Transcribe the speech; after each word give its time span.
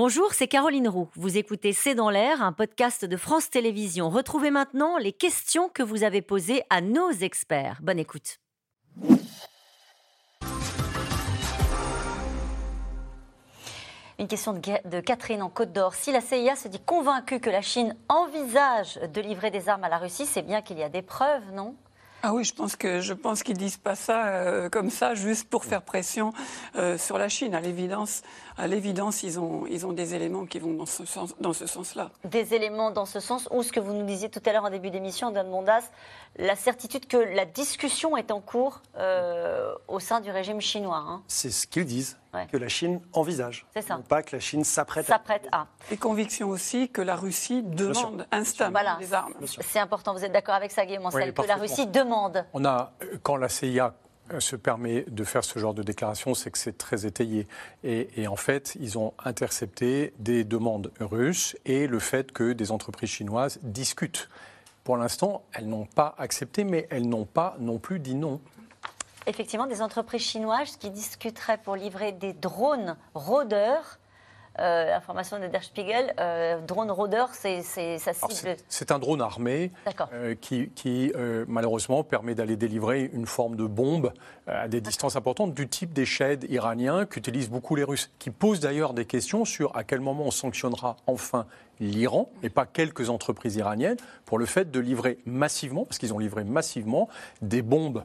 Bonjour, 0.00 0.32
c'est 0.32 0.46
Caroline 0.46 0.86
Roux. 0.86 1.08
Vous 1.16 1.38
écoutez 1.38 1.72
C'est 1.72 1.96
dans 1.96 2.08
l'air, 2.08 2.40
un 2.40 2.52
podcast 2.52 3.04
de 3.04 3.16
France 3.16 3.50
Télévisions. 3.50 4.10
Retrouvez 4.10 4.52
maintenant 4.52 4.96
les 4.96 5.10
questions 5.10 5.68
que 5.68 5.82
vous 5.82 6.04
avez 6.04 6.22
posées 6.22 6.62
à 6.70 6.80
nos 6.80 7.10
experts. 7.10 7.80
Bonne 7.82 7.98
écoute. 7.98 8.38
Une 14.20 14.28
question 14.28 14.52
de, 14.52 15.00
Catherine 15.00 15.42
en 15.42 15.50
Côte 15.50 15.72
d'Or. 15.72 15.96
Si 15.96 16.12
la 16.12 16.20
CIA 16.20 16.54
se 16.54 16.68
dit 16.68 16.78
convaincue 16.78 17.40
que 17.40 17.50
la 17.50 17.60
Chine 17.60 17.96
envisage 18.08 19.00
de 19.12 19.20
livrer 19.20 19.50
des 19.50 19.68
armes 19.68 19.82
à 19.82 19.88
la 19.88 19.98
Russie, 19.98 20.26
c'est 20.26 20.42
bien 20.42 20.62
qu'il 20.62 20.78
y 20.78 20.84
a 20.84 20.88
des 20.88 21.02
preuves, 21.02 21.50
non? 21.52 21.74
Ah 22.22 22.34
oui, 22.34 22.42
je 22.42 22.52
pense 22.52 22.74
que 22.74 23.00
je 23.00 23.12
pense 23.12 23.44
qu'ils 23.44 23.56
disent 23.56 23.76
pas 23.76 23.94
ça 23.94 24.26
euh, 24.26 24.68
comme 24.68 24.90
ça 24.90 25.14
juste 25.14 25.48
pour 25.48 25.64
faire 25.64 25.82
pression 25.82 26.32
euh, 26.74 26.98
sur 26.98 27.16
la 27.16 27.28
Chine. 27.28 27.54
À 27.54 27.60
l'évidence, 27.60 28.22
à 28.56 28.66
l'évidence, 28.66 29.22
ils 29.22 29.38
ont 29.38 29.66
ils 29.68 29.86
ont 29.86 29.92
des 29.92 30.16
éléments 30.16 30.44
qui 30.44 30.58
vont 30.58 30.72
dans 30.72 30.86
ce 30.86 31.06
sens 31.06 31.34
dans 31.40 31.52
ce 31.52 31.66
sens-là. 31.66 32.10
Des 32.24 32.54
éléments 32.54 32.90
dans 32.90 33.06
ce 33.06 33.20
sens 33.20 33.48
ou 33.52 33.62
ce 33.62 33.70
que 33.70 33.78
vous 33.78 33.92
nous 33.92 34.04
disiez 34.04 34.30
tout 34.30 34.42
à 34.46 34.52
l'heure 34.52 34.64
en 34.64 34.70
début 34.70 34.90
d'émission, 34.90 35.30
Don 35.30 35.44
Mondas, 35.44 35.90
la 36.36 36.56
certitude 36.56 37.06
que 37.06 37.16
la 37.16 37.44
discussion 37.44 38.16
est 38.16 38.32
en 38.32 38.40
cours 38.40 38.80
euh, 38.96 39.72
au 39.86 40.00
sein 40.00 40.20
du 40.20 40.32
régime 40.32 40.60
chinois. 40.60 41.04
Hein. 41.06 41.22
C'est 41.28 41.50
ce 41.50 41.68
qu'ils 41.68 41.86
disent 41.86 42.16
que 42.50 42.56
la 42.56 42.68
Chine 42.68 43.00
envisage. 43.12 43.66
C'est 43.74 43.82
ça. 43.82 44.00
pas 44.08 44.22
que 44.22 44.36
la 44.36 44.40
Chine 44.40 44.64
s'apprête. 44.64 45.06
S'apprête 45.06 45.48
à. 45.52 45.66
Et 45.90 45.96
conviction 45.96 46.48
aussi 46.48 46.88
que 46.88 47.02
la 47.02 47.16
Russie 47.16 47.62
demande 47.62 48.26
instamment 48.30 48.80
des 48.98 49.14
armes. 49.14 49.34
C'est 49.44 49.78
important. 49.78 50.14
Vous 50.14 50.24
êtes 50.24 50.32
d'accord 50.32 50.54
avec 50.54 50.70
ça, 50.70 50.86
Guillaume 50.86 51.08
que 51.10 51.46
la 51.46 51.56
Russie 51.56 51.86
demande. 51.86 52.44
On 52.52 52.64
a, 52.64 52.92
quand 53.22 53.36
la 53.36 53.48
CIA 53.48 53.94
euh, 54.32 54.40
se 54.40 54.56
permet 54.56 55.04
de 55.08 55.24
faire 55.24 55.44
ce 55.44 55.58
genre 55.58 55.74
de 55.74 55.82
déclaration, 55.82 56.34
c'est 56.34 56.50
que 56.50 56.58
c'est 56.58 56.76
très 56.76 57.06
étayé. 57.06 57.46
Et, 57.82 58.08
et, 58.20 58.28
en 58.28 58.36
fait, 58.36 58.76
ils 58.80 58.98
ont 58.98 59.14
intercepté 59.24 60.12
des 60.18 60.44
demandes 60.44 60.92
russes 61.00 61.56
et 61.64 61.86
le 61.86 61.98
fait 61.98 62.32
que 62.32 62.52
des 62.52 62.70
entreprises 62.70 63.10
chinoises 63.10 63.58
discutent. 63.62 64.28
Pour 64.84 64.96
l'instant, 64.96 65.44
elles 65.52 65.68
n'ont 65.68 65.86
pas 65.86 66.14
accepté, 66.18 66.64
mais 66.64 66.86
elles 66.90 67.08
n'ont 67.08 67.26
pas 67.26 67.56
non 67.58 67.78
plus 67.78 68.00
dit 68.00 68.14
non 68.14 68.40
effectivement 69.28 69.66
des 69.66 69.82
entreprises 69.82 70.22
chinoises 70.22 70.76
qui 70.76 70.90
discuteraient 70.90 71.58
pour 71.58 71.76
livrer 71.76 72.12
des 72.12 72.32
drones 72.32 72.96
rôdeurs. 73.14 73.98
Euh, 74.60 74.96
information 74.96 75.38
de 75.38 75.46
Der 75.46 75.62
Spiegel, 75.62 76.12
euh, 76.18 76.60
drone 76.62 76.90
rôdeur, 76.90 77.28
c'est 77.32 77.62
ça 77.62 78.12
cible. 78.12 78.56
C'est 78.68 78.90
un 78.90 78.98
drone 78.98 79.20
armé 79.20 79.70
euh, 80.12 80.34
qui, 80.34 80.70
qui 80.70 81.12
euh, 81.14 81.44
malheureusement 81.46 82.02
permet 82.02 82.34
d'aller 82.34 82.56
délivrer 82.56 83.08
une 83.12 83.26
forme 83.26 83.54
de 83.54 83.66
bombe 83.66 84.12
à 84.48 84.66
des 84.66 84.80
distances 84.80 85.14
importantes 85.14 85.54
du 85.54 85.68
type 85.68 85.92
des 85.92 86.04
sheds 86.04 86.44
iraniens 86.48 87.06
qu'utilisent 87.06 87.50
beaucoup 87.50 87.76
les 87.76 87.84
Russes, 87.84 88.10
qui 88.18 88.30
posent 88.30 88.58
d'ailleurs 88.58 88.94
des 88.94 89.04
questions 89.04 89.44
sur 89.44 89.76
à 89.76 89.84
quel 89.84 90.00
moment 90.00 90.24
on 90.24 90.32
sanctionnera 90.32 90.96
enfin 91.06 91.46
l'Iran 91.78 92.28
et 92.42 92.50
pas 92.50 92.66
quelques 92.66 93.10
entreprises 93.10 93.54
iraniennes 93.54 93.98
pour 94.24 94.38
le 94.38 94.46
fait 94.46 94.72
de 94.72 94.80
livrer 94.80 95.18
massivement, 95.24 95.84
parce 95.84 95.98
qu'ils 95.98 96.12
ont 96.12 96.18
livré 96.18 96.42
massivement 96.42 97.08
des 97.42 97.62
bombes 97.62 98.02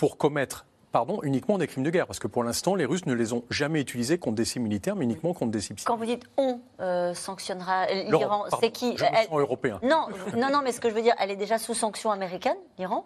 pour 0.00 0.16
commettre 0.16 0.64
pardon, 0.92 1.20
uniquement 1.22 1.58
des 1.58 1.66
crimes 1.66 1.84
de 1.84 1.90
guerre. 1.90 2.06
Parce 2.06 2.18
que 2.18 2.26
pour 2.26 2.42
l'instant, 2.42 2.74
les 2.74 2.86
Russes 2.86 3.04
ne 3.04 3.12
les 3.12 3.34
ont 3.34 3.44
jamais 3.50 3.82
utilisés 3.82 4.16
contre 4.16 4.36
des 4.36 4.46
cibles 4.46 4.64
militaires, 4.64 4.96
mais 4.96 5.04
uniquement 5.04 5.34
contre 5.34 5.52
des 5.52 5.60
cibles 5.60 5.78
Quand 5.84 5.96
vous 5.96 6.06
dites 6.06 6.24
on 6.38 6.58
euh, 6.80 7.12
sanctionnera 7.12 7.86
l'Iran, 7.86 8.46
c'est 8.60 8.70
qui 8.70 8.96
elle... 8.98 9.28
européen. 9.30 9.78
Non, 9.82 10.06
non, 10.38 10.48
non, 10.50 10.62
mais 10.64 10.72
ce 10.72 10.80
que 10.80 10.88
je 10.88 10.94
veux 10.94 11.02
dire, 11.02 11.14
elle 11.20 11.30
est 11.30 11.36
déjà 11.36 11.58
sous 11.58 11.74
sanction 11.74 12.10
américaine, 12.10 12.56
l'Iran. 12.78 13.04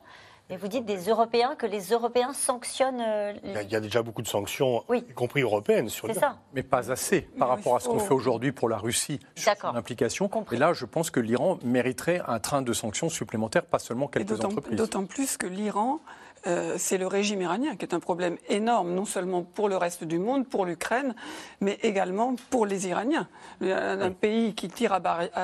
Mais 0.50 0.59
vous 0.59 0.69
dites 0.69 0.84
des 0.84 1.09
Européens, 1.09 1.55
que 1.56 1.64
les 1.64 1.84
Européens 1.89 2.34
sanctionnent. 2.34 3.00
Euh, 3.00 3.33
il 3.45 3.70
y 3.70 3.77
a 3.77 3.81
déjà 3.81 4.03
beaucoup 4.03 4.20
de 4.20 4.28
sanctions, 4.28 4.84
y 4.92 5.03
compris 5.14 5.41
européennes, 5.41 5.89
sur 5.89 6.06
l'Iran. 6.06 6.20
ça. 6.20 6.39
Mais 6.53 6.62
pas 6.62 6.92
assez 6.92 7.23
par 7.23 7.48
rapport 7.48 7.77
à 7.77 7.81
ce 7.81 7.89
qu'on 7.89 7.98
fait 7.98 8.12
aujourd'hui 8.12 8.53
pour 8.53 8.69
la 8.69 8.77
Russie 8.77 9.20
sur 9.37 9.56
son 9.56 9.75
implication. 9.75 10.31
Et 10.53 10.56
là, 10.56 10.75
je 10.75 10.84
pense 10.84 11.11
que 11.11 11.20
l'Iran 11.20 11.59
mériterait 11.65 12.20
un 12.27 12.41
train 12.41 12.61
de 12.61 12.72
sanctions 12.75 13.09
supplémentaires, 13.09 13.65
pas 13.65 13.78
seulement 13.78 14.06
quelques 14.06 14.44
entreprises. 14.44 14.77
D'autant 14.77 15.06
plus 15.06 15.38
que 15.38 15.47
l'Iran 15.47 16.00
euh, 16.47 16.75
c'est 16.77 16.99
le 16.99 17.06
régime 17.06 17.41
iranien 17.41 17.75
qui 17.77 17.87
est 17.87 17.94
un 17.94 18.00
problème 18.00 18.37
énorme, 18.49 18.94
non 18.94 19.06
seulement 19.06 19.43
pour 19.43 19.69
le 19.69 19.77
reste 19.78 20.04
du 20.04 20.19
monde, 20.19 20.47
pour 20.47 20.66
l'Ukraine, 20.66 21.15
mais 21.60 21.78
également 21.83 22.34
pour 22.50 22.66
les 22.66 22.87
Iraniens. 22.87 23.28
Un, 23.62 24.10
pays 24.10 24.54
qui 24.54 24.69
tire 24.69 24.93
à 24.93 25.00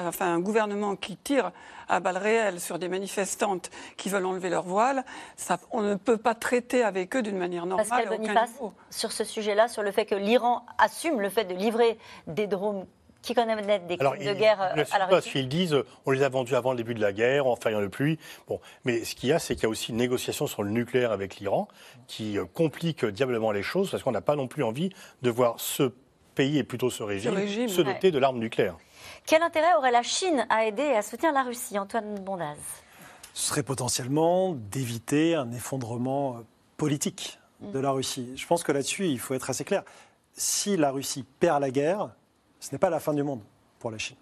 enfin 0.06 0.34
un 0.34 0.40
gouvernement 0.40 0.96
qui 0.96 1.16
tire 1.16 1.52
à 1.90 2.00
balles 2.00 2.16
réelles 2.16 2.60
sur 2.60 2.78
des 2.78 2.88
manifestantes 2.88 3.70
qui 3.96 4.08
veulent 4.08 4.26
enlever 4.26 4.48
leur 4.48 4.62
voile, 4.62 5.04
ça, 5.36 5.58
on 5.72 5.82
ne 5.82 5.96
peut 5.96 6.16
pas 6.16 6.34
traiter 6.34 6.82
avec 6.82 7.14
eux 7.16 7.22
d'une 7.22 7.36
manière 7.36 7.66
normale. 7.66 7.86
Pascal 7.86 8.16
Boniface, 8.16 8.50
sur 8.90 9.12
ce 9.12 9.24
sujet-là, 9.24 9.68
sur 9.68 9.82
le 9.82 9.90
fait 9.90 10.06
que 10.06 10.14
l'Iran 10.14 10.64
assume 10.78 11.20
le 11.20 11.28
fait 11.28 11.44
de 11.44 11.54
livrer 11.54 11.98
des 12.26 12.46
drones 12.46 12.86
qui 13.22 13.34
connaissent 13.34 13.66
des 13.86 13.98
crimes 13.98 14.24
de 14.24 14.32
guerre 14.32 14.62
euh, 14.62 14.84
à 14.92 14.98
la 14.98 15.04
Russie. 15.04 15.10
Parce 15.10 15.26
qu'ils 15.26 15.48
disent, 15.48 15.76
on 16.06 16.10
les 16.10 16.22
a 16.22 16.28
vendus 16.28 16.54
avant 16.54 16.70
le 16.70 16.78
début 16.78 16.94
de 16.94 17.00
la 17.00 17.12
guerre, 17.12 17.46
en 17.46 17.56
faillant 17.56 17.80
le 17.80 17.90
pluie. 17.90 18.18
Bon, 18.48 18.60
mais 18.84 19.04
ce 19.04 19.14
qu'il 19.14 19.28
y 19.28 19.32
a, 19.32 19.38
c'est 19.38 19.56
qu'il 19.56 19.64
y 19.64 19.66
a 19.66 19.68
aussi 19.68 19.90
une 19.90 19.98
négociation 19.98 20.46
sur 20.46 20.62
le 20.62 20.70
nucléaire 20.70 21.12
avec 21.12 21.36
l'Iran 21.36 21.68
qui 22.06 22.38
euh, 22.38 22.44
complique 22.46 23.04
diablement 23.04 23.52
les 23.52 23.62
choses, 23.62 23.90
parce 23.90 24.02
qu'on 24.02 24.12
n'a 24.12 24.22
pas 24.22 24.36
non 24.36 24.46
plus 24.46 24.62
envie 24.62 24.90
de 25.20 25.30
voir 25.30 25.56
ce 25.58 25.92
pays 26.34 26.58
et 26.58 26.64
plutôt 26.64 26.88
ce 26.88 27.02
régime, 27.02 27.36
se 27.68 27.82
doter 27.82 28.10
de 28.10 28.18
l'arme 28.18 28.38
nucléaire. 28.38 28.76
Quel 29.26 29.42
intérêt 29.42 29.74
aurait 29.76 29.92
la 29.92 30.02
Chine 30.02 30.46
à 30.48 30.64
aider 30.64 30.82
et 30.82 30.96
à 30.96 31.02
soutenir 31.02 31.32
la 31.32 31.42
Russie, 31.42 31.78
Antoine 31.78 32.18
Bondaz? 32.20 32.56
Ce 33.34 33.48
serait 33.48 33.62
potentiellement 33.62 34.54
d'éviter 34.54 35.34
un 35.34 35.52
effondrement 35.52 36.40
politique 36.76 37.38
de 37.60 37.78
la 37.78 37.90
Russie. 37.90 38.32
Je 38.36 38.46
pense 38.46 38.62
que 38.62 38.72
là-dessus, 38.72 39.06
il 39.08 39.18
faut 39.18 39.34
être 39.34 39.50
assez 39.50 39.64
clair. 39.64 39.82
Si 40.32 40.76
la 40.76 40.90
Russie 40.90 41.24
perd 41.38 41.60
la 41.60 41.70
guerre, 41.70 42.10
ce 42.58 42.72
n'est 42.72 42.78
pas 42.78 42.90
la 42.90 43.00
fin 43.00 43.14
du 43.14 43.22
monde 43.22 43.42
pour 43.78 43.90
la 43.90 43.98
Chine. 43.98 44.16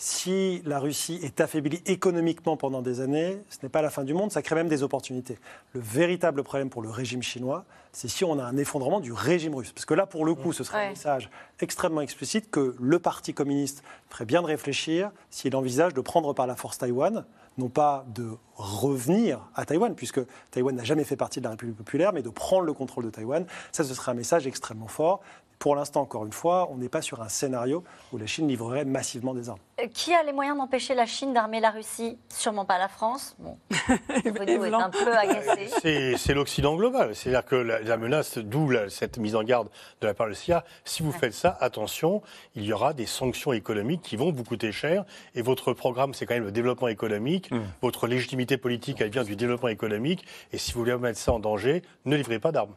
Si 0.00 0.62
la 0.64 0.78
Russie 0.78 1.18
est 1.24 1.40
affaiblie 1.40 1.82
économiquement 1.84 2.56
pendant 2.56 2.82
des 2.82 3.00
années, 3.00 3.42
ce 3.50 3.58
n'est 3.64 3.68
pas 3.68 3.82
la 3.82 3.90
fin 3.90 4.04
du 4.04 4.14
monde, 4.14 4.30
ça 4.30 4.42
crée 4.42 4.54
même 4.54 4.68
des 4.68 4.84
opportunités. 4.84 5.40
Le 5.72 5.80
véritable 5.80 6.44
problème 6.44 6.70
pour 6.70 6.82
le 6.82 6.88
régime 6.88 7.20
chinois, 7.20 7.64
c'est 7.90 8.06
si 8.06 8.24
on 8.24 8.38
a 8.38 8.44
un 8.44 8.56
effondrement 8.58 9.00
du 9.00 9.12
régime 9.12 9.56
russe. 9.56 9.72
Parce 9.72 9.86
que 9.86 9.94
là, 9.94 10.06
pour 10.06 10.24
le 10.24 10.36
coup, 10.36 10.52
ce 10.52 10.62
serait 10.62 10.86
un 10.86 10.90
message 10.90 11.30
extrêmement 11.58 12.00
explicite 12.00 12.48
que 12.48 12.76
le 12.78 12.98
Parti 13.00 13.34
communiste 13.34 13.82
ferait 14.08 14.24
bien 14.24 14.40
de 14.40 14.46
réfléchir 14.46 15.10
s'il 15.30 15.56
envisage 15.56 15.94
de 15.94 16.00
prendre 16.00 16.32
par 16.32 16.46
la 16.46 16.54
force 16.54 16.78
Taïwan, 16.78 17.24
non 17.56 17.68
pas 17.68 18.06
de 18.14 18.30
revenir 18.54 19.50
à 19.56 19.64
Taïwan, 19.64 19.96
puisque 19.96 20.20
Taïwan 20.52 20.76
n'a 20.76 20.84
jamais 20.84 21.02
fait 21.02 21.16
partie 21.16 21.40
de 21.40 21.44
la 21.44 21.50
République 21.50 21.76
populaire, 21.76 22.12
mais 22.12 22.22
de 22.22 22.30
prendre 22.30 22.62
le 22.62 22.72
contrôle 22.72 23.04
de 23.04 23.10
Taïwan. 23.10 23.46
Ça, 23.72 23.82
ce 23.82 23.94
serait 23.94 24.12
un 24.12 24.14
message 24.14 24.46
extrêmement 24.46 24.86
fort. 24.86 25.22
Pour 25.58 25.74
l'instant, 25.74 26.02
encore 26.02 26.24
une 26.24 26.32
fois, 26.32 26.68
on 26.70 26.76
n'est 26.76 26.88
pas 26.88 27.02
sur 27.02 27.20
un 27.20 27.28
scénario 27.28 27.82
où 28.12 28.18
la 28.18 28.26
Chine 28.26 28.46
livrerait 28.46 28.84
massivement 28.84 29.34
des 29.34 29.48
armes. 29.48 29.58
Euh, 29.80 29.86
qui 29.92 30.14
a 30.14 30.22
les 30.22 30.32
moyens 30.32 30.56
d'empêcher 30.56 30.94
la 30.94 31.06
Chine 31.06 31.32
d'armer 31.32 31.60
la 31.60 31.70
Russie? 31.70 32.16
Sûrement 32.28 32.64
pas 32.64 32.78
la 32.78 32.88
France. 32.88 33.36
Bon, 33.38 33.58
est 33.70 34.74
un 34.74 34.90
peu 34.90 35.16
agacé. 35.16 36.16
C'est 36.16 36.34
l'Occident 36.34 36.76
global. 36.76 37.14
C'est-à-dire 37.14 37.44
que 37.44 37.56
la, 37.56 37.96
menace, 37.96 38.38
d'où 38.38 38.72
cette 38.88 39.18
mise 39.18 39.34
en 39.34 39.42
garde 39.42 39.68
de 40.00 40.06
la 40.06 40.14
part 40.14 40.28
de 40.28 40.34
CIA, 40.34 40.64
si 40.84 41.02
vous 41.02 41.12
faites 41.12 41.34
ça, 41.34 41.56
attention, 41.60 42.22
il 42.54 42.64
y 42.64 42.72
aura 42.72 42.92
des 42.92 43.06
sanctions 43.06 43.52
économiques 43.52 44.02
qui 44.02 44.16
vont 44.16 44.32
vous 44.32 44.44
coûter 44.44 44.70
cher. 44.70 45.04
Et 45.34 45.42
votre 45.42 45.72
programme, 45.72 46.14
c'est 46.14 46.26
quand 46.26 46.34
même 46.34 46.44
le 46.44 46.52
développement 46.52 46.88
économique. 46.88 47.50
Mmh. 47.50 47.60
Votre 47.82 48.06
légitimité 48.06 48.58
politique, 48.58 49.00
elle 49.00 49.10
vient 49.10 49.24
du 49.24 49.36
développement 49.36 49.68
économique. 49.68 50.24
Et 50.52 50.58
si 50.58 50.72
vous 50.72 50.80
voulez 50.80 50.96
mettre 50.96 51.18
ça 51.18 51.32
en 51.32 51.40
danger, 51.40 51.82
ne 52.04 52.16
livrez 52.16 52.38
pas 52.38 52.52
d'armes. 52.52 52.74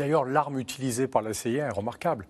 D'ailleurs, 0.00 0.24
l'arme 0.24 0.58
utilisée 0.58 1.06
par 1.06 1.20
la 1.20 1.34
CIA 1.34 1.66
est 1.66 1.72
remarquable 1.72 2.26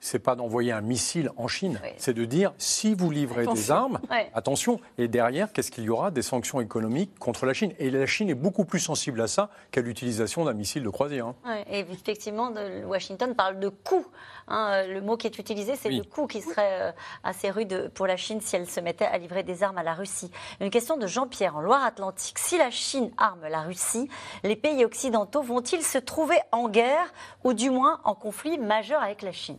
c'est 0.00 0.18
pas 0.18 0.34
d'envoyer 0.34 0.72
un 0.72 0.80
missile 0.80 1.30
en 1.36 1.46
Chine, 1.46 1.80
c'est 1.98 2.14
de 2.14 2.24
dire 2.24 2.52
si 2.58 2.94
vous 2.94 3.10
livrez 3.10 3.46
des 3.46 3.70
armes, 3.70 4.00
attention. 4.34 4.80
Et 4.98 5.08
derrière, 5.08 5.52
qu'est-ce 5.52 5.70
qu'il 5.70 5.84
y 5.84 5.90
aura 5.90 6.10
Des 6.10 6.22
sanctions 6.22 6.60
économiques 6.60 7.18
contre 7.18 7.46
la 7.46 7.52
Chine? 7.52 7.72
Et 7.78 7.90
la 7.90 8.06
Chine 8.06 8.30
est 8.30 8.34
beaucoup 8.34 8.64
plus 8.64 8.80
sensible 8.80 9.20
à 9.20 9.28
ça 9.28 9.50
qu'à 9.70 9.82
l'utilisation 9.82 10.44
d'un 10.44 10.54
missile 10.54 10.82
de 10.82 10.88
croisière. 10.88 11.26
Hein. 11.26 11.34
et 11.70 11.80
effectivement, 11.80 12.52
Washington 12.86 13.34
parle 13.34 13.60
de 13.60 13.68
coût. 13.68 14.06
Hein. 14.48 14.86
le 14.86 15.00
mot 15.00 15.16
qui 15.16 15.26
est 15.26 15.38
utilisé, 15.38 15.76
c'est 15.76 15.90
le 15.90 16.02
coût 16.02 16.26
qui 16.26 16.40
serait 16.40 16.80
euh, 16.80 16.92
assez 17.22 17.50
rude 17.50 17.90
pour 17.94 18.06
la 18.06 18.16
Chine 18.16 18.40
si 18.40 18.56
elle 18.56 18.66
se 18.66 18.80
mettait 18.80 19.04
à 19.04 19.18
livrer 19.18 19.42
des 19.42 19.62
armes 19.62 19.78
à 19.78 19.82
la 19.82 19.94
Russie. 19.94 20.30
Une 20.60 20.70
question 20.70 20.96
de 20.96 21.06
Jean-Pierre 21.06 21.56
en 21.56 21.60
Loire-Atlantique. 21.60 22.38
Si 22.38 22.56
la 22.56 22.70
Chine 22.70 23.10
arme 23.18 23.46
la 23.48 23.60
Russie, 23.60 24.08
les 24.42 24.56
pays 24.56 24.84
occidentaux 24.84 25.42
vont-ils 25.42 25.82
se 25.82 25.98
trouver 25.98 26.38
en 26.52 26.68
guerre 26.68 27.12
ou 27.44 27.52
du 27.52 27.70
moins 27.70 28.00
en 28.04 28.14
conflit 28.14 28.58
majeur 28.58 29.02
avec 29.02 29.22
la 29.22 29.32
Chine? 29.32 29.58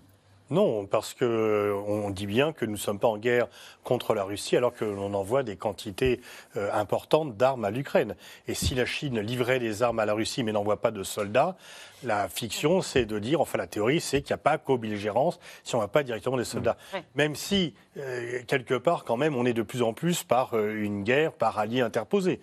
Non, 0.51 0.85
parce 0.85 1.13
qu'on 1.13 2.09
dit 2.09 2.27
bien 2.27 2.51
que 2.51 2.65
nous 2.65 2.73
ne 2.73 2.77
sommes 2.77 2.99
pas 2.99 3.07
en 3.07 3.17
guerre 3.17 3.47
contre 3.85 4.13
la 4.13 4.25
Russie 4.25 4.57
alors 4.57 4.73
que 4.73 4.83
l'on 4.83 5.13
envoie 5.13 5.43
des 5.43 5.55
quantités 5.55 6.19
euh, 6.57 6.69
importantes 6.73 7.37
d'armes 7.37 7.63
à 7.63 7.71
l'Ukraine. 7.71 8.15
Et 8.49 8.53
si 8.53 8.75
la 8.75 8.85
Chine 8.85 9.21
livrait 9.21 9.59
des 9.59 9.81
armes 9.81 9.99
à 9.99 10.05
la 10.05 10.13
Russie 10.13 10.43
mais 10.43 10.51
n'envoie 10.51 10.81
pas 10.81 10.91
de 10.91 11.03
soldats, 11.03 11.55
la 12.03 12.27
fiction, 12.27 12.81
c'est 12.81 13.05
de 13.05 13.17
dire, 13.17 13.39
enfin 13.39 13.57
la 13.57 13.67
théorie, 13.67 14.01
c'est 14.01 14.21
qu'il 14.21 14.33
n'y 14.33 14.39
a 14.39 14.43
pas 14.43 14.57
co-belligérance 14.57 15.39
si 15.63 15.75
on 15.75 15.79
n'a 15.79 15.87
pas 15.87 16.03
directement 16.03 16.35
des 16.35 16.43
soldats. 16.43 16.75
Même 17.15 17.35
si, 17.35 17.73
euh, 17.95 18.41
quelque 18.45 18.73
part, 18.73 19.05
quand 19.05 19.17
même, 19.17 19.35
on 19.35 19.45
est 19.45 19.53
de 19.53 19.61
plus 19.61 19.81
en 19.83 19.93
plus 19.93 20.23
par 20.23 20.53
euh, 20.53 20.83
une 20.83 21.03
guerre, 21.03 21.31
par 21.31 21.59
alliés 21.59 21.81
interposés 21.81 22.41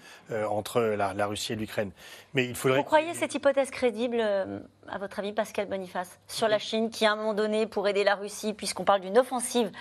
entre 0.49 0.81
la, 0.81 1.13
la, 1.13 1.27
Russie 1.27 1.53
et 1.53 1.57
l'Ukraine. 1.57 1.91
Mais 2.39 2.47
il 2.47 2.55
faudrait. 2.55 2.79
Vous 2.79 2.85
croyez 2.85 3.15
cette 3.15 3.35
hypothèse 3.35 3.69
crédible, 3.73 4.19
euh, 4.21 4.61
à 4.87 4.99
votre 4.99 5.19
avis, 5.19 5.33
Pascal 5.33 5.67
Boniface, 5.67 6.21
sur 6.29 6.47
la 6.47 6.61
Chine 6.61 6.89
qui, 6.89 7.05
à 7.05 7.11
un 7.11 7.17
moment 7.17 7.35
donné, 7.35 7.67
pour 7.67 7.89
aider 7.89 8.05
la 8.05 8.15
Russie, 8.15 8.53
puisqu'on 8.53 8.85
parle 8.85 9.01
d'une 9.01 9.19
offensive 9.19 9.73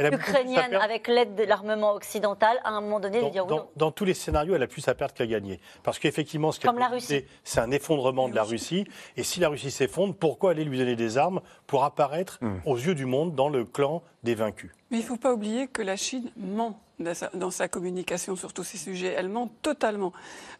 ukrainienne 0.00 0.74
avec 0.76 1.08
l'aide 1.08 1.34
de 1.34 1.44
l'armement 1.44 1.92
occidental, 1.92 2.58
à 2.64 2.70
un 2.70 2.80
moment 2.80 3.00
donné, 3.00 3.20
dans, 3.20 3.28
dire 3.28 3.46
oui 3.46 3.58
dans, 3.76 3.90
tous 3.90 4.06
les 4.06 4.14
scénarios, 4.14 4.54
elle 4.54 4.62
a 4.62 4.66
plus 4.66 4.88
à 4.88 4.94
perdre 4.94 5.12
qu'à 5.12 5.26
gagner. 5.26 5.60
Parce 5.82 5.98
qu'effectivement, 5.98 6.52
ce 6.52 6.60
qu'elle 6.60 6.72
c'est 7.44 7.60
un 7.60 7.70
effondrement 7.70 8.30
de 8.30 8.34
la 8.34 8.44
Russie. 8.44 8.86
Et 9.18 9.22
si 9.22 9.38
la 9.38 9.50
Russie 9.50 9.70
s'effondre, 9.70 10.14
pourquoi 10.14 10.52
aller 10.52 10.64
lui 10.64 10.78
donner 10.78 10.96
des 10.96 11.18
armes 11.18 11.42
pour 11.66 11.84
apparaître 11.84 12.38
hmm. 12.40 12.60
aux 12.64 12.76
yeux 12.76 12.94
du 12.94 13.04
monde 13.04 13.34
dans 13.34 13.50
le 13.50 13.66
clan 13.66 14.02
des 14.22 14.34
vaincus? 14.34 14.70
Mais 14.90 14.98
il 14.98 15.02
ne 15.02 15.06
faut 15.06 15.16
pas 15.18 15.34
oublier 15.34 15.66
que 15.66 15.82
la 15.82 15.96
Chine 15.96 16.30
ment 16.38 16.80
dans 16.98 17.50
sa, 17.50 17.68
communication 17.68 18.36
sur 18.36 18.52
tous 18.52 18.64
ces 18.64 18.78
sujets. 18.78 19.14
Elle 19.16 19.28
ment 19.28 19.50
totalement. 19.62 20.12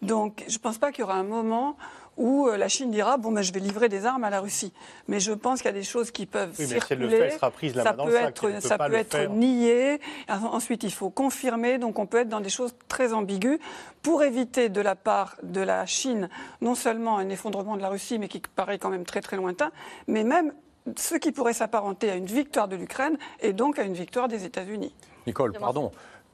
Donc, 0.02 0.44
je 0.48 0.54
ne 0.54 0.58
pense 0.58 0.78
pas 0.78 0.92
qu'il 0.92 1.00
y 1.00 1.04
aura 1.04 1.14
un 1.14 1.22
moment 1.22 1.76
où 2.16 2.48
euh, 2.48 2.56
la 2.56 2.68
Chine 2.68 2.90
dira 2.90 3.18
bon 3.18 3.30
ben 3.30 3.42
je 3.42 3.52
vais 3.52 3.60
livrer 3.60 3.90
des 3.90 4.06
armes 4.06 4.24
à 4.24 4.30
la 4.30 4.40
Russie. 4.40 4.72
Mais 5.08 5.20
je 5.20 5.32
pense 5.32 5.60
qu'il 5.60 5.66
y 5.66 5.74
a 5.74 5.78
des 5.78 5.82
choses 5.82 6.10
qui 6.10 6.26
peuvent 6.26 6.54
oui, 6.58 6.66
mais 6.68 6.74
circuler. 6.74 7.06
Le 7.06 7.08
fait, 7.08 7.30
sera 7.32 7.50
prise 7.50 7.74
la 7.74 7.84
ça 7.84 7.92
main 7.92 8.04
peut 8.04 8.16
être, 8.16 8.62
ça 8.62 8.78
peut 8.78 8.94
être 8.94 9.28
nié. 9.30 10.00
Ensuite, 10.28 10.82
il 10.82 10.92
faut 10.92 11.10
confirmer. 11.10 11.78
Donc, 11.78 11.98
on 11.98 12.06
peut 12.06 12.18
être 12.18 12.28
dans 12.28 12.40
des 12.40 12.50
choses 12.50 12.74
très 12.88 13.12
ambiguës 13.12 13.58
pour 14.02 14.22
éviter 14.22 14.68
de 14.68 14.80
la 14.80 14.94
part 14.94 15.36
de 15.42 15.60
la 15.60 15.86
Chine 15.86 16.28
non 16.60 16.74
seulement 16.74 17.18
un 17.18 17.28
effondrement 17.28 17.76
de 17.76 17.82
la 17.82 17.88
Russie, 17.88 18.18
mais 18.18 18.28
qui 18.28 18.40
paraît 18.40 18.78
quand 18.78 18.90
même 18.90 19.04
très 19.04 19.20
très 19.20 19.36
lointain, 19.36 19.70
mais 20.06 20.24
même 20.24 20.52
ce 20.96 21.16
qui 21.16 21.32
pourrait 21.32 21.52
s'apparenter 21.52 22.10
à 22.10 22.14
une 22.14 22.26
victoire 22.26 22.68
de 22.68 22.76
l'Ukraine 22.76 23.18
et 23.40 23.52
donc 23.52 23.78
à 23.78 23.82
une 23.82 23.94
victoire 23.94 24.28
des 24.28 24.44
États-Unis. 24.44 24.94
Nicole, 25.26 25.52
pardon 25.52 25.90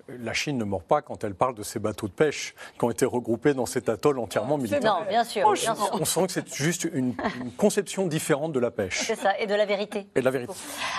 la 0.09 0.33
Chine 0.33 0.59
ne 0.59 0.65
mord 0.65 0.83
pas 0.83 1.03
quand 1.03 1.25
elle 1.25 1.35
parle 1.35 1.55
de 1.55 1.63
ces 1.63 1.79
bateaux 1.79 2.09
de 2.09 2.13
pêche 2.13 2.55
qui 2.79 2.85
ont 2.85 2.91
été 2.91 3.05
regroupés 3.05 3.55
dans 3.55 3.67
cet 3.67 3.89
atoll 3.89 4.19
entièrement 4.19 4.59
militaire. 4.59 5.01
Non, 5.01 5.09
bien 5.09 5.25
sûr. 5.25 5.47
On 5.47 6.05
sent 6.05 6.27
que 6.27 6.33
c'est 6.33 6.55
juste 6.55 6.85
une, 6.85 7.15
conception 7.57 8.07
différente 8.07 8.53
de 8.53 8.61
la 8.61 8.71
pêche. 8.71 9.05
C'est 9.07 9.17
ça, 9.17 9.39
et 9.39 9.47
de 9.47 9.55
la 9.55 9.67
vérité. 9.67 10.07
Et 10.15 10.21
de 10.21 10.25
la 10.25 10.31
vérité. 10.31 10.53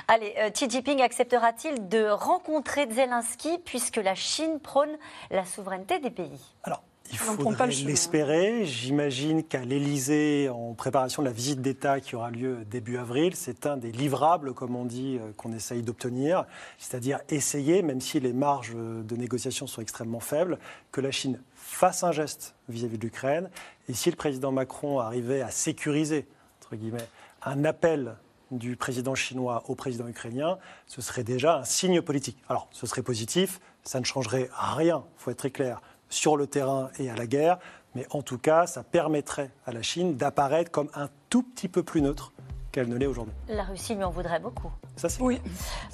Allez, 0.08 0.34
euh, 0.40 0.50
Xi 0.50 0.70
Jinping 0.70 1.02
acceptera-t-il 1.02 1.88
de 1.88 2.08
rencontrer 2.10 2.88
Zelensky 2.90 3.58
puisque 3.66 3.98
la 3.98 4.16
Chine 4.16 4.60
prône 4.60 4.98
la 5.32 5.46
souveraineté 5.46 6.00
des 6.00 6.12
pays? 6.12 6.40
Alors, 6.64 6.84
il 7.12 7.18
faudrait 7.18 7.68
l'espérer. 7.68 8.66
J'imagine 8.66 9.44
qu'à 9.44 9.64
l'Élysée, 9.66 10.50
en 10.50 10.74
préparation 10.74 11.22
de 11.22 11.28
la 11.28 11.34
visite 11.34 11.62
d'État 11.62 12.00
qui 12.00 12.16
aura 12.16 12.32
lieu 12.32 12.66
début 12.66 12.98
avril, 12.98 13.36
c'est 13.36 13.66
un 13.66 13.78
des 13.78 13.92
livrables, 13.92 14.54
comme 14.54 14.76
on 14.76 14.86
dit, 14.86 15.20
euh, 15.20 15.32
qu'on 15.38 15.52
essaye 15.54 15.84
d'obtenir. 15.84 16.46
C'est-à-dire 16.78 17.20
essayer, 17.30 17.82
même 17.82 18.02
si 18.02 18.20
les 18.20 18.34
marges 18.34 18.74
de 18.76 19.16
négociation 19.16 19.68
sont 19.68 19.82
extrêmement 19.82 20.20
faibles, 20.20 20.58
que 20.92 21.02
la 21.02 21.12
Chine 21.12 21.40
fasse 21.56 22.04
un 22.04 22.12
geste 22.12 22.56
vis-à-vis 22.70 22.98
de 22.98 23.04
l'Ukraine. 23.04 23.50
Et 23.90 23.94
si 23.94 24.10
le 24.10 24.16
président 24.16 24.52
Macron 24.52 25.00
arrivait 25.00 25.42
à 25.42 25.52
sécuriser, 25.52 26.28
entre 26.62 26.76
guillemets, 26.76 27.08
un 27.44 27.66
appel 27.66 28.16
du 28.52 28.76
président 28.76 29.16
chinois 29.16 29.64
au 29.68 29.76
président 29.76 30.08
ukrainien, 30.08 30.58
ce 30.88 31.02
serait 31.02 31.24
déjà 31.24 31.58
un 31.58 31.64
signe 31.64 32.02
politique. 32.02 32.38
Alors, 32.50 32.68
ce 32.72 32.88
serait 32.88 33.02
positif, 33.02 33.60
ça 33.84 34.00
ne 34.00 34.06
changerait 34.06 34.50
rien, 34.54 35.04
il 35.18 35.22
faut 35.22 35.32
être 35.32 35.38
très 35.38 35.52
clair 35.52 35.82
sur 36.14 36.38
le 36.38 36.48
terrain 36.48 36.90
et 37.00 37.10
à 37.10 37.16
la 37.16 37.28
guerre, 37.28 37.58
mais 37.96 38.06
en 38.12 38.22
tout 38.22 38.38
cas, 38.38 38.68
ça 38.68 38.84
permettrait 38.84 39.52
à 39.66 39.72
la 39.72 39.82
Chine 39.82 40.16
d'apparaître 40.16 40.72
comme 40.72 40.90
un 40.94 41.10
tout 41.30 41.44
petit 41.44 41.68
peu 41.68 41.84
plus 41.84 42.02
neutre 42.02 42.32
qu'elle 42.72 42.90
ne 42.90 42.98
l'est 42.98 43.06
aujourd'hui. 43.06 43.34
La 43.50 43.64
Russie 43.64 43.96
lui 43.96 44.04
en 44.04 44.10
voudrait 44.10 44.40
beaucoup. 44.40 44.72
Ça, 44.96 45.10
c'est 45.10 45.22
oui. 45.22 45.40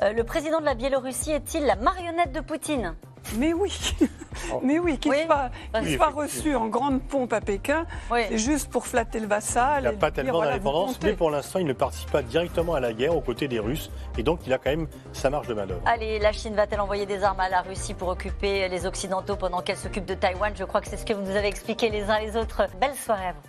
Euh, 0.01 0.13
le 0.13 0.23
président 0.23 0.59
de 0.59 0.65
la 0.65 0.75
Biélorussie 0.75 1.31
est-il 1.31 1.65
la 1.65 1.75
marionnette 1.75 2.31
de 2.31 2.39
Poutine? 2.39 2.95
Mais 3.37 3.53
oui, 3.53 3.71
oh. 4.53 4.61
mais 4.63 4.79
oui, 4.79 4.97
qu'il 4.97 5.13
soit, 5.13 6.09
reçu 6.09 6.55
en 6.55 6.67
grande 6.67 7.01
pompe 7.01 7.33
à 7.33 7.41
Pékin, 7.41 7.85
c'est 8.11 8.37
juste 8.37 8.69
pour 8.69 8.87
flatter 8.87 9.19
le 9.19 9.27
vassal. 9.27 9.83
Il 9.83 9.85
n'a 9.85 9.93
pas 9.93 10.11
tellement 10.11 10.41
d'indépendance, 10.41 10.99
mais 11.03 11.13
pour 11.13 11.31
l'instant, 11.31 11.59
il 11.59 11.65
ne 11.65 11.73
participe 11.73 12.11
pas 12.11 12.21
directement 12.21 12.75
à 12.75 12.79
la 12.79 12.93
guerre 12.93 13.15
aux 13.15 13.21
côtés 13.21 13.47
des 13.47 13.59
Russes, 13.59 13.91
et 14.17 14.23
donc 14.23 14.41
il 14.45 14.53
a 14.53 14.57
quand 14.57 14.71
même 14.71 14.87
sa 15.13 15.29
marge 15.29 15.47
de 15.47 15.53
manœuvre. 15.53 15.81
Allez, 15.85 16.19
la 16.19 16.31
Chine 16.31 16.55
va-t-elle 16.55 16.81
envoyer 16.81 17.05
des 17.05 17.23
armes 17.23 17.39
à 17.39 17.49
la 17.49 17.61
Russie 17.61 17.93
pour 17.93 18.09
occuper 18.09 18.67
les 18.67 18.85
Occidentaux 18.85 19.35
pendant 19.35 19.61
qu'elle 19.61 19.77
s'occupe 19.77 20.05
de 20.05 20.13
Taïwan? 20.13 20.53
Je 20.55 20.63
crois 20.63 20.81
que 20.81 20.87
c'est 20.87 20.97
ce 20.97 21.05
que 21.05 21.13
vous 21.13 21.21
nous 21.21 21.35
avez 21.35 21.47
expliqué 21.47 21.89
les 21.89 22.03
uns 22.03 22.19
les 22.19 22.35
autres. 22.35 22.63
Belle 22.79 22.95
soirée 22.95 23.27
à 23.27 23.33
vous. 23.33 23.48